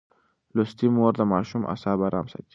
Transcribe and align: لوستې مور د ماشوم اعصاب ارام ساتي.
لوستې 0.55 0.87
مور 0.95 1.13
د 1.17 1.21
ماشوم 1.31 1.61
اعصاب 1.71 1.99
ارام 2.07 2.25
ساتي. 2.31 2.49